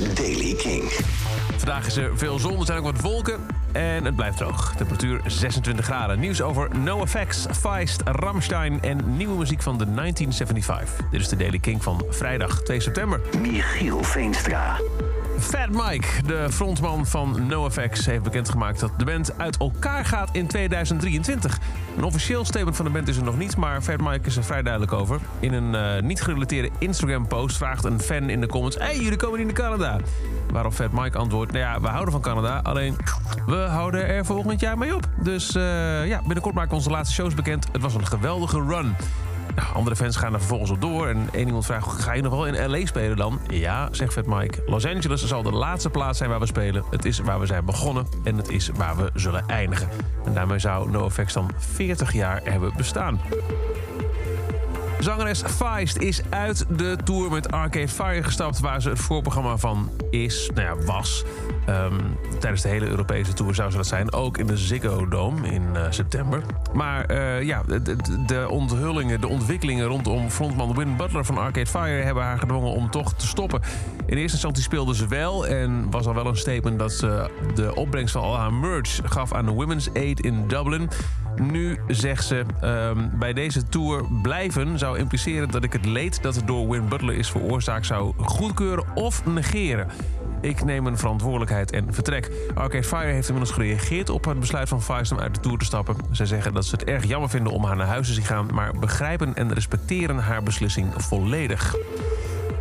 is 0.00 0.14
Daily 0.14 0.54
King. 0.54 0.82
Vandaag 1.56 1.86
is 1.86 1.96
er 1.96 2.18
veel 2.18 2.38
zon, 2.38 2.58
er 2.58 2.66
zijn 2.66 2.78
ook 2.78 2.84
wat 2.84 3.00
wolken 3.00 3.46
en 3.72 4.04
het 4.04 4.16
blijft 4.16 4.36
droog. 4.36 4.74
Temperatuur 4.76 5.20
26 5.26 5.84
graden. 5.84 6.20
Nieuws 6.20 6.42
over 6.42 6.78
NoFX, 6.78 7.46
Feist, 7.52 8.02
Ramstein 8.04 8.82
en 8.82 9.16
nieuwe 9.16 9.36
muziek 9.36 9.62
van 9.62 9.78
de 9.78 9.94
1975. 9.94 11.08
Dit 11.10 11.20
is 11.20 11.28
de 11.28 11.36
Daily 11.36 11.58
King 11.58 11.82
van 11.82 12.04
vrijdag 12.08 12.62
2 12.62 12.80
september. 12.80 13.20
Michiel 13.40 14.02
Veenstra. 14.02 14.76
Fat 15.44 15.68
Mike, 15.70 16.06
de 16.26 16.46
frontman 16.50 17.06
van 17.06 17.46
NoFX, 17.46 18.06
heeft 18.06 18.22
bekendgemaakt 18.22 18.80
dat 18.80 18.90
de 18.96 19.04
band 19.04 19.38
uit 19.38 19.56
elkaar 19.56 20.04
gaat 20.04 20.28
in 20.32 20.46
2023. 20.46 21.58
Een 21.96 22.04
officieel 22.04 22.44
statement 22.44 22.76
van 22.76 22.84
de 22.84 22.90
band 22.90 23.08
is 23.08 23.16
er 23.16 23.24
nog 23.24 23.38
niet, 23.38 23.56
maar 23.56 23.82
Fat 23.82 24.00
Mike 24.00 24.26
is 24.26 24.36
er 24.36 24.44
vrij 24.44 24.62
duidelijk 24.62 24.92
over. 24.92 25.20
In 25.40 25.52
een 25.52 25.74
eh, 25.74 26.02
niet 26.02 26.22
gerelateerde 26.22 26.70
Instagram-post 26.78 27.56
vraagt 27.56 27.84
een 27.84 28.00
fan 28.00 28.28
in 28.30 28.40
de 28.40 28.46
comments: 28.46 28.76
Hey, 28.78 28.96
jullie 28.96 29.16
komen 29.16 29.38
niet 29.38 29.46
naar 29.46 29.56
Canada. 29.56 30.00
Waarop 30.50 30.72
Fat 30.72 30.92
Mike 30.92 31.18
antwoordt: 31.18 31.52
Nou 31.52 31.64
ja, 31.64 31.80
we 31.80 31.88
houden 31.88 32.12
van 32.12 32.22
Canada, 32.22 32.60
alleen 32.62 32.96
we 33.46 33.56
houden 33.56 34.06
er 34.06 34.24
volgend 34.24 34.60
jaar 34.60 34.78
mee 34.78 34.94
op. 34.94 35.08
Dus 35.22 35.54
eh, 35.54 36.06
ja, 36.06 36.20
binnenkort 36.20 36.54
maken 36.54 36.70
we 36.70 36.76
onze 36.76 36.90
laatste 36.90 37.14
shows 37.14 37.34
bekend. 37.34 37.66
Het 37.72 37.82
was 37.82 37.94
een 37.94 38.06
geweldige 38.06 38.62
run. 38.62 38.94
Nou, 39.54 39.74
andere 39.74 39.96
fans 39.96 40.16
gaan 40.16 40.32
er 40.32 40.38
vervolgens 40.38 40.70
op 40.70 40.80
door. 40.80 41.08
En 41.08 41.28
één 41.32 41.46
iemand 41.46 41.66
vraagt, 41.66 42.02
ga 42.02 42.12
je 42.12 42.22
nog 42.22 42.32
wel 42.32 42.46
in 42.46 42.70
L.A. 42.70 42.86
spelen 42.86 43.16
dan? 43.16 43.40
Ja, 43.48 43.88
zegt 43.90 44.12
Fat 44.12 44.26
Mike. 44.26 44.62
Los 44.66 44.86
Angeles 44.86 45.26
zal 45.26 45.42
de 45.42 45.52
laatste 45.52 45.90
plaats 45.90 46.18
zijn 46.18 46.30
waar 46.30 46.40
we 46.40 46.46
spelen. 46.46 46.84
Het 46.90 47.04
is 47.04 47.18
waar 47.18 47.40
we 47.40 47.46
zijn 47.46 47.64
begonnen 47.64 48.06
en 48.24 48.36
het 48.36 48.48
is 48.48 48.70
waar 48.74 48.96
we 48.96 49.10
zullen 49.14 49.44
eindigen. 49.46 49.88
En 50.24 50.34
daarmee 50.34 50.58
zou 50.58 50.90
NoFX 50.90 51.32
dan 51.32 51.50
40 51.56 52.12
jaar 52.12 52.40
hebben 52.44 52.72
bestaan. 52.76 53.20
Zangeres 54.98 55.42
Feist 55.42 55.96
is 55.96 56.20
uit 56.28 56.66
de 56.76 56.96
tour 57.04 57.30
met 57.30 57.52
Arcade 57.52 57.88
Fire 57.88 58.22
gestapt... 58.22 58.60
waar 58.60 58.82
ze 58.82 58.88
het 58.88 58.98
voorprogramma 58.98 59.56
van 59.56 59.90
is, 60.10 60.50
nou 60.54 60.66
ja, 60.66 60.84
was. 60.84 61.24
Ehm, 61.66 62.00
tijdens 62.38 62.62
de 62.62 62.68
hele 62.68 62.86
Europese 62.86 63.32
tour 63.32 63.54
zou 63.54 63.70
ze 63.70 63.76
dat 63.76 63.86
zijn. 63.86 64.12
Ook 64.12 64.38
in 64.38 64.46
de 64.46 64.56
Ziggo 64.56 65.08
Dome 65.08 65.48
in 65.48 65.62
uh, 65.74 65.86
september. 65.90 66.42
Maar 66.72 67.10
uh, 67.10 67.42
ja, 67.42 67.62
de, 68.26 68.46
onthullingen, 68.48 69.20
de 69.20 69.28
ontwikkelingen 69.28 69.86
rondom 69.86 70.30
frontman 70.30 70.74
Win 70.74 70.96
Butler 70.96 71.24
van 71.24 71.38
Arcade 71.38 71.66
Fire... 71.66 72.02
hebben 72.02 72.22
haar 72.22 72.38
gedwongen 72.38 72.70
om 72.70 72.90
toch 72.90 73.14
te 73.14 73.26
stoppen. 73.26 73.60
In 74.06 74.16
eerste 74.16 74.32
instantie 74.32 74.62
speelde 74.62 74.94
ze 74.94 75.08
wel 75.08 75.46
en 75.46 75.90
was 75.90 76.06
al 76.06 76.14
wel 76.14 76.26
een 76.26 76.36
statement... 76.36 76.78
dat 76.78 76.92
ze 76.92 77.30
de 77.54 77.74
opbrengst 77.74 78.12
van 78.12 78.22
al 78.22 78.36
haar 78.36 78.52
merch 78.52 79.00
gaf 79.04 79.32
aan 79.32 79.44
de 79.44 79.52
Women's 79.52 79.90
Aid 79.94 80.20
in 80.20 80.48
Dublin... 80.48 80.90
Nu 81.40 81.78
zegt 81.86 82.24
ze, 82.24 82.44
um, 82.64 83.10
bij 83.18 83.32
deze 83.32 83.68
tour 83.68 84.04
blijven 84.22 84.78
zou 84.84 84.98
impliceren 84.98 85.50
dat 85.50 85.64
ik 85.64 85.72
het 85.72 85.84
leed 85.84 86.22
dat 86.22 86.42
door 86.44 86.68
Win 86.68 86.88
Butler 86.88 87.14
is 87.14 87.30
veroorzaakt 87.30 87.86
zou 87.86 88.12
goedkeuren 88.16 88.84
of 88.94 89.24
negeren. 89.26 89.88
Ik 90.40 90.64
neem 90.64 90.86
een 90.86 90.98
verantwoordelijkheid 90.98 91.70
en 91.72 91.94
vertrek. 91.94 92.30
Arcade 92.54 92.84
Fire 92.84 93.12
heeft 93.12 93.28
inmiddels 93.28 93.56
gereageerd 93.56 94.10
op 94.10 94.24
het 94.24 94.40
besluit 94.40 94.68
van 94.68 94.82
Feist 94.82 95.12
om 95.12 95.18
uit 95.18 95.34
de 95.34 95.40
tour 95.40 95.58
te 95.58 95.64
stappen. 95.64 95.96
Zij 96.10 96.26
zeggen 96.26 96.54
dat 96.54 96.64
ze 96.64 96.74
het 96.74 96.84
erg 96.84 97.04
jammer 97.04 97.30
vinden 97.30 97.52
om 97.52 97.64
haar 97.64 97.76
naar 97.76 97.86
huis 97.86 98.06
te 98.06 98.12
zien 98.12 98.24
gaan, 98.24 98.48
maar 98.52 98.78
begrijpen 98.78 99.34
en 99.34 99.54
respecteren 99.54 100.18
haar 100.18 100.42
beslissing 100.42 100.92
volledig. 100.96 101.76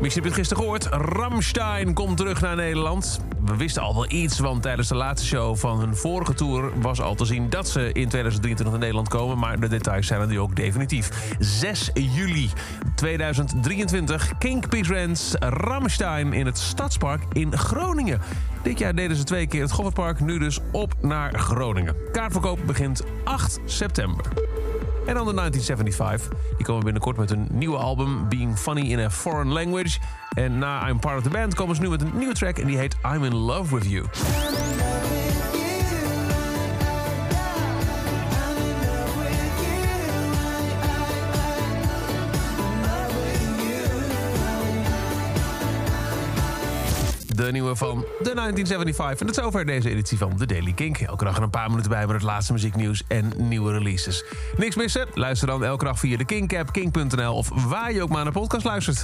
Misschien 0.00 0.22
heb 0.22 0.32
je 0.32 0.40
het 0.40 0.48
gisteren 0.48 0.62
gehoord. 0.62 0.86
Ramstein 1.16 1.94
komt 1.94 2.16
terug 2.16 2.40
naar 2.40 2.56
Nederland. 2.56 3.20
We 3.44 3.56
wisten 3.56 3.82
al 3.82 3.94
wel 3.94 4.10
iets, 4.10 4.38
want 4.38 4.62
tijdens 4.62 4.88
de 4.88 4.94
laatste 4.94 5.26
show 5.26 5.56
van 5.56 5.78
hun 5.78 5.96
vorige 5.96 6.34
tour... 6.34 6.80
was 6.80 7.00
al 7.00 7.14
te 7.14 7.24
zien 7.24 7.50
dat 7.50 7.68
ze 7.68 7.80
in 7.80 8.08
2023 8.08 8.70
naar 8.70 8.78
Nederland 8.78 9.08
komen. 9.08 9.38
Maar 9.38 9.60
de 9.60 9.68
details 9.68 10.06
zijn 10.06 10.20
er 10.20 10.26
nu 10.26 10.40
ook 10.40 10.56
definitief. 10.56 11.34
6 11.38 11.90
juli 11.94 12.50
2023. 12.94 14.32
King 14.38 14.86
Rens, 14.86 15.34
Ramstein 15.38 16.32
in 16.32 16.46
het 16.46 16.58
Stadspark 16.58 17.22
in 17.32 17.58
Groningen. 17.58 18.20
Dit 18.62 18.78
jaar 18.78 18.94
deden 18.94 19.16
ze 19.16 19.24
twee 19.24 19.46
keer 19.46 19.62
het 19.62 19.72
Goffertpark. 19.72 20.20
Nu 20.20 20.38
dus 20.38 20.60
op 20.72 20.94
naar 21.00 21.38
Groningen. 21.38 21.96
Kaartverkoop 22.12 22.58
begint 22.66 23.02
8 23.24 23.58
september. 23.64 24.24
En 25.06 25.14
dan 25.14 25.26
de 25.26 25.34
1975. 25.34 26.56
Die 26.56 26.66
komen 26.66 26.84
binnenkort 26.84 27.16
met 27.16 27.30
een 27.30 27.46
nieuwe 27.50 27.76
album, 27.76 28.28
Being 28.28 28.58
Funny 28.58 28.90
in 28.90 28.98
a 28.98 29.10
Foreign 29.10 29.52
Language. 29.52 29.98
En 30.28 30.58
na 30.58 30.88
I'm 30.88 30.98
Part 30.98 31.16
of 31.16 31.22
the 31.22 31.28
Band 31.28 31.54
komen 31.54 31.76
ze 31.76 31.82
nu 31.82 31.88
met 31.88 32.02
een 32.02 32.12
nieuwe 32.14 32.34
track 32.34 32.58
en 32.58 32.66
die 32.66 32.78
heet 32.78 32.96
I'm 33.14 33.24
in 33.24 33.34
Love 33.34 33.74
with 33.74 33.86
You. 33.90 34.04
De 47.36 47.52
nieuwe 47.52 47.76
van 47.76 47.98
de 47.98 48.34
1975. 48.34 49.20
En 49.20 49.26
dat 49.26 49.38
is 49.38 49.44
over 49.44 49.66
deze 49.66 49.90
editie 49.90 50.18
van 50.18 50.36
The 50.36 50.46
Daily 50.46 50.72
Kink. 50.72 50.98
Elke 50.98 51.24
dag 51.24 51.38
een 51.38 51.50
paar 51.50 51.68
minuten 51.68 51.90
bij 51.90 52.06
met 52.06 52.14
het 52.14 52.22
laatste 52.22 52.52
muzieknieuws 52.52 53.02
en 53.08 53.32
nieuwe 53.36 53.72
releases. 53.72 54.24
Niks 54.56 54.76
missen? 54.76 55.06
Luister 55.14 55.48
dan 55.48 55.64
elke 55.64 55.84
dag 55.84 55.98
via 55.98 56.16
de 56.16 56.24
Kink-app, 56.24 56.72
kink.nl... 56.72 57.34
of 57.34 57.48
waar 57.64 57.92
je 57.92 58.02
ook 58.02 58.08
maar 58.08 58.24
naar 58.24 58.32
de 58.32 58.38
podcast 58.38 58.64
luistert. 58.64 59.02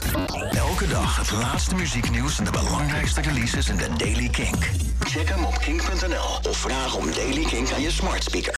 Elke 0.50 0.88
dag 0.88 1.16
het 1.16 1.32
laatste 1.32 1.74
muzieknieuws 1.74 2.38
en 2.38 2.44
de 2.44 2.50
belangrijkste 2.50 3.20
releases 3.20 3.68
in 3.68 3.76
The 3.76 3.88
Daily 3.96 4.28
Kink. 4.28 4.70
Check 5.00 5.28
hem 5.28 5.44
op 5.44 5.58
kink.nl 5.58 6.50
of 6.50 6.56
vraag 6.56 6.96
om 6.96 7.12
Daily 7.12 7.44
Kink 7.44 7.72
aan 7.72 7.82
je 7.82 7.90
smart 7.90 8.22
speaker. 8.22 8.50